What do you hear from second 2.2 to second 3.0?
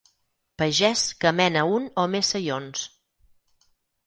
saions.